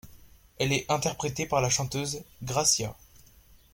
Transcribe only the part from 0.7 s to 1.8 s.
est interprétée par la